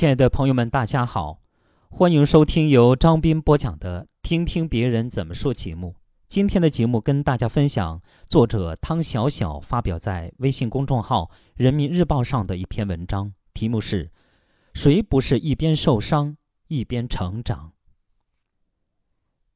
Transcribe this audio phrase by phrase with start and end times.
[0.00, 1.42] 亲爱的朋友们，大家好，
[1.90, 5.94] 欢迎收听由张斌播讲的《听听别人怎么说》节目。
[6.26, 11.24] 今天的节目跟大家分享作者汤小小发表在微信公众号
[11.54, 14.10] 《人民日报》上的一篇文章，题目是
[14.72, 16.38] “谁不是一边受伤
[16.68, 17.74] 一边成长”。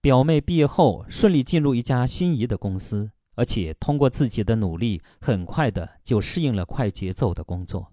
[0.00, 7.92] 表妹毕业后顺利进入一家心仪的公司，而且通过自己的努力，很快的就适应了快节奏的工作。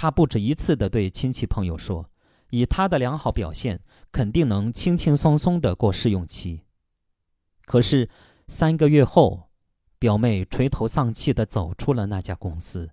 [0.00, 2.10] 他不止一次地对亲戚朋友说
[2.48, 6.62] ：“以他的良好表现，肯定能轻轻松松地过试用期。”
[7.68, 8.08] 可是
[8.48, 9.50] 三个月后，
[9.98, 12.92] 表妹垂头丧气地走出了那家公司，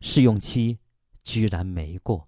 [0.00, 0.80] 试用期
[1.22, 2.26] 居然没过。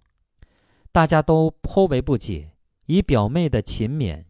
[0.93, 2.53] 大家都颇为不解，
[2.85, 4.23] 以表妹的勤勉，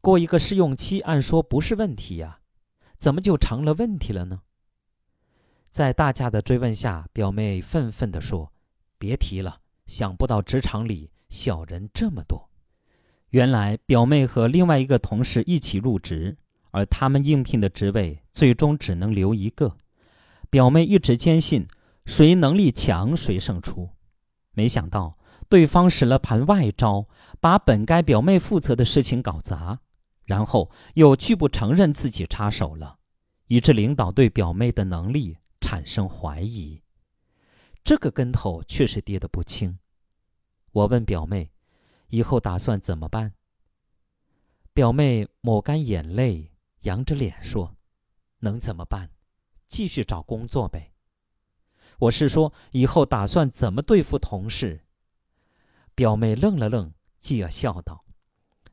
[0.00, 2.40] 过一个试用期按说不是问题呀，
[2.96, 4.40] 怎么就成了问题了呢？
[5.70, 8.50] 在大家的追问下，表妹愤愤地说。
[9.00, 12.50] 别提了，想不到职场里小人这么多。
[13.30, 16.36] 原来表妹和另外一个同事一起入职，
[16.72, 19.78] 而他们应聘的职位最终只能留一个。
[20.50, 21.66] 表妹一直坚信
[22.04, 23.90] 谁能力强谁胜出，
[24.52, 25.16] 没想到
[25.48, 27.06] 对方使了盘外招，
[27.40, 29.78] 把本该表妹负责的事情搞砸，
[30.24, 32.98] 然后又拒不承认自己插手了，
[33.46, 36.82] 以致领导对表妹的能力产生怀疑。
[37.90, 39.80] 这个跟头确实跌得不轻。
[40.70, 41.50] 我问表妹
[42.06, 43.34] ：“以后打算怎么办？”
[44.72, 47.74] 表妹抹干眼泪，扬着脸说
[48.38, 49.10] ：“能怎么办？
[49.66, 50.92] 继续找工作呗。”
[51.98, 54.84] 我是说，以后打算怎么对付同事？
[55.96, 58.04] 表妹愣了愣，继而笑道：“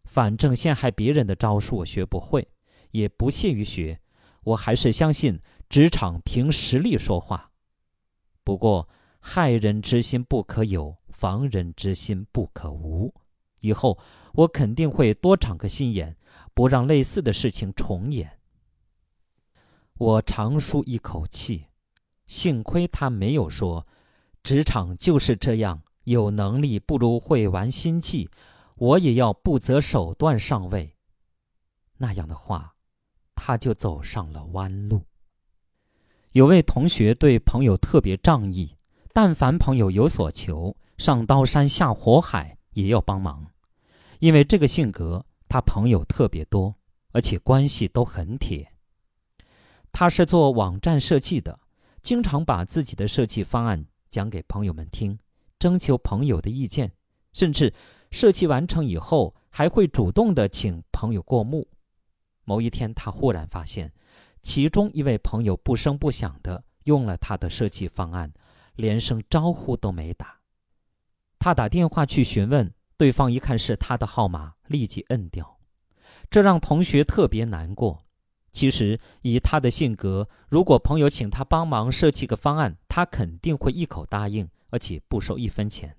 [0.06, 2.48] 反正陷害别人的招数我学不会，
[2.92, 4.00] 也不屑于学。
[4.44, 7.52] 我还是相信职场凭实力说话。
[8.44, 8.88] 不过。”
[9.30, 13.14] 害人之心不可有，防人之心不可无。
[13.60, 14.00] 以后
[14.32, 16.16] 我肯定会多长个心眼，
[16.54, 18.40] 不让类似的事情重演。
[19.96, 21.66] 我长舒一口气，
[22.26, 23.86] 幸亏他没有说
[24.42, 28.30] ：“职场就是这样，有能力不如会玩心计，
[28.76, 30.96] 我也要不择手段上位。”
[32.00, 32.76] 那样的话，
[33.36, 35.02] 他就走上了弯路。
[36.32, 38.77] 有位同学对朋友特别仗义。
[39.20, 43.48] 但凡朋友有所求，上刀山下火海也要帮忙。
[44.20, 46.76] 因为这个性格，他朋友特别多，
[47.14, 48.74] 而且关系都很铁。
[49.92, 51.60] 他是做网站设计的，
[52.04, 55.18] 经常把自己的设计方案讲给朋友们听，
[55.58, 56.92] 征求朋友的意见，
[57.34, 57.74] 甚至
[58.12, 61.68] 设计完成以后还会主动的请朋友过目。
[62.44, 63.92] 某一天，他忽然发现，
[64.44, 68.32] 其中一位朋友不声不响的用了他的设计方案。
[68.78, 70.40] 连声招呼都没打，
[71.38, 75.60] 他打电话去询问，对方一看是他的号码，立即摁掉，
[76.30, 78.06] 这让同学特别难过。
[78.52, 85.96] 其实以他的性格，如果朋友请他帮忙设计个方案，他肯定会一口答应，而且不收一分钱。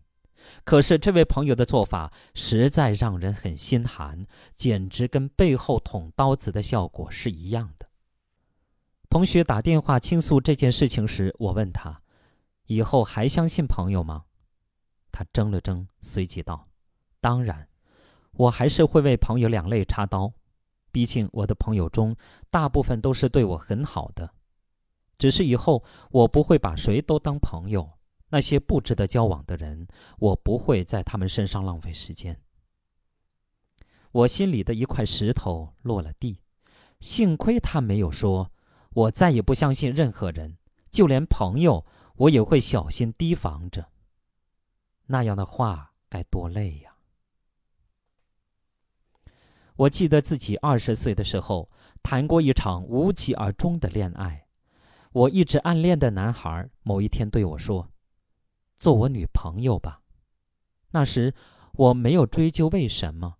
[0.64, 7.86] 可是这位朋友的做法实在让人很心寒，简直跟背后捅刀子的效果是一样的。
[9.10, 12.02] 同学打电话倾诉这件事情时，我问他。
[12.68, 14.26] 以后还相信朋友吗？
[15.10, 16.66] 他怔了怔，随即道
[17.18, 17.66] ：“当然，
[18.32, 20.34] 我还是会为朋友两肋插刀。
[20.92, 22.14] 毕竟我的朋友中
[22.50, 24.34] 大部分都是对我很好的。
[25.16, 27.98] 只是以后我不会把谁都当朋友，
[28.28, 32.38] 那些不值得交往的人，我不会在他们身上浪费时间。”
[34.12, 36.42] 我心里的一块石头落了地，
[37.00, 38.52] 幸亏他没有说
[38.92, 40.58] ：“我再也不相信任何人，
[40.90, 41.86] 就连朋友。”
[42.18, 43.88] 我也会小心提防着。
[45.06, 46.94] 那样的话该多累呀！
[49.76, 51.70] 我记得自己二十岁的时候
[52.02, 54.46] 谈过一场无疾而终的恋爱。
[55.12, 57.90] 我一直暗恋的男孩某一天对我说
[58.76, 60.02] ：“做我女朋友吧。”
[60.90, 61.34] 那时
[61.72, 63.36] 我没有追究为什么。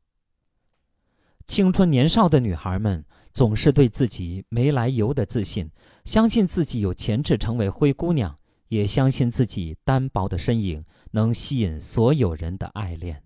[1.47, 5.71] 青春年少的女孩们总是对自己没来由的自信，
[6.05, 8.39] 相信自己有潜质成为灰姑娘。
[8.69, 13.23] 也相信自己单薄的身影能吸引所有人的爱恋。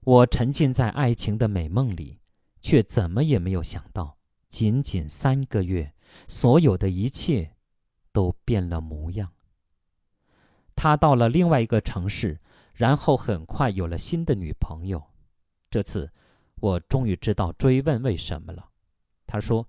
[0.00, 2.20] 我沉浸在爱情的美梦里，
[2.60, 4.18] 却怎么也没有想到，
[4.50, 5.94] 仅仅三个月，
[6.28, 7.56] 所有的一切
[8.12, 9.32] 都变了模样。
[10.76, 12.40] 他到了另外一个城市，
[12.74, 15.02] 然后很快有了新的女朋友。
[15.70, 16.12] 这次，
[16.56, 18.70] 我终于知道追问为什么了。
[19.26, 19.68] 他说：“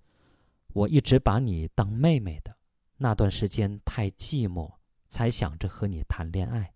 [0.73, 2.57] 我一直把你当妹妹的。”
[2.97, 4.73] 那段时间太寂寞，
[5.07, 6.73] 才想着和你谈恋爱。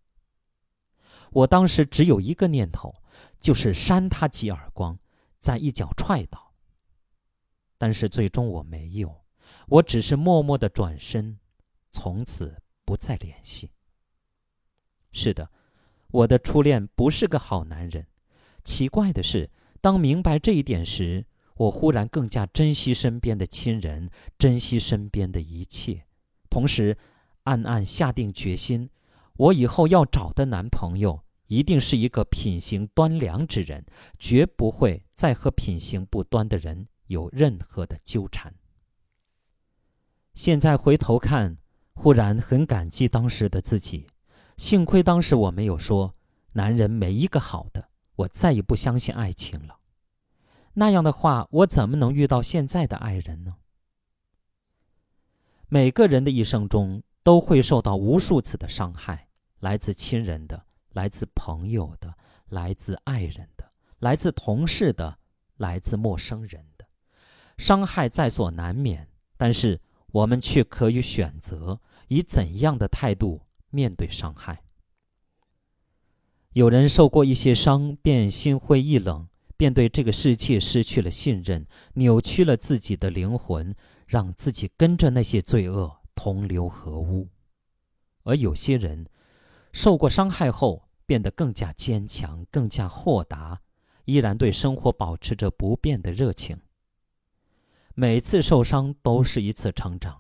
[1.32, 2.94] 我当时只有一个念头，
[3.40, 4.98] 就是扇他几耳光，
[5.40, 6.54] 再一脚踹倒。
[7.78, 9.24] 但是最终我没有，
[9.68, 11.40] 我只是默默的转身，
[11.92, 13.72] 从此不再联系。
[15.12, 15.50] 是的，
[16.08, 18.08] 我的初恋不是个好男人。
[18.64, 19.50] 奇怪的是，
[19.80, 21.26] 当明白这一点时，
[21.56, 26.06] 我忽然更加珍惜身边的亲人，珍惜身边的一切，
[26.50, 26.98] 同时
[27.44, 28.90] 暗暗下定决心：
[29.38, 33.86] 我以后要找的男朋友一定是一个品行端良之人，
[34.18, 38.54] 绝不会再和品行不端的人有任何的纠缠。
[40.36, 41.58] 现在回头看，
[41.94, 44.08] 忽然很感激当时的自己。
[44.58, 46.16] 幸亏当时我没有说，
[46.54, 49.80] 男人没一个好的，我再也不相信爱情了。
[50.74, 53.56] 那样的话，我怎么能遇到现在的爱人呢？
[55.70, 59.28] 每个人的一生中都会受到无数次的伤害，
[59.60, 62.14] 来自亲人的，来自朋友的，
[62.50, 65.20] 来自爱人的，来自同事的，
[65.58, 66.86] 来自陌生人的，
[67.58, 69.08] 伤害在所难免。
[69.38, 69.80] 但是
[70.12, 73.42] 我们却可以选择以怎样的态度。
[73.72, 74.64] 面对伤害，
[76.54, 83.76] 有人受过一些伤，便心灰意冷，便对这个世界失去了信任，扭曲了自己的灵魂，
[84.10, 87.28] 让自己跟着那些罪恶同流合污；
[88.24, 89.06] 而有些人
[89.72, 93.62] 受过伤害后，变得更加坚强，更加豁达，
[94.06, 96.60] 依然对生活保持着不变的热情。
[97.94, 100.20] 每次受伤都是一次成长。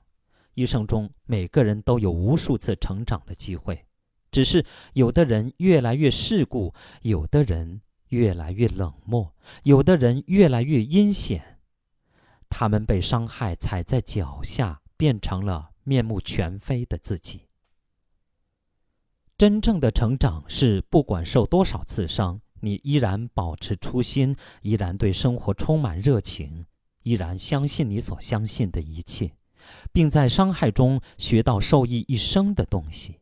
[0.53, 3.87] 一生中，每个人都有无数次成长的机会，
[4.29, 4.63] 只是
[4.93, 9.33] 有的人越来越世故，有的人越来越冷漠，
[9.63, 11.58] 有的人越来越阴险。
[12.49, 17.47] 他们被伤害踩在脚下，变成了面目全非的自己。
[19.37, 26.65] 真正的成长是，不管受多少次伤，你依然保持初心，依然对生活充满热情，
[27.03, 29.33] 依然相信你所相信的一切。
[29.91, 33.19] 并在伤害中学到受益一生的东西，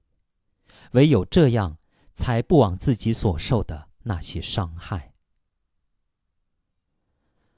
[0.92, 1.78] 唯有这样，
[2.14, 5.07] 才不枉自己所受的那些伤害。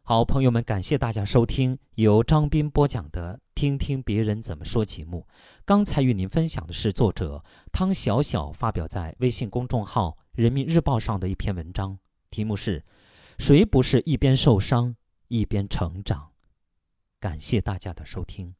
[0.09, 5.27] 好，朋友们，感谢大家收听由张斌播讲的《听听别人怎么说》节目。
[5.65, 11.99] 刚才与您分享的是作者汤小小发表在微信公众号《人民日报》上的一篇文章，
[12.31, 12.83] 题目是
[13.37, 14.95] “谁不是一边受伤
[15.27, 16.31] 一边成长”。
[17.21, 18.55] 感谢大家的收听。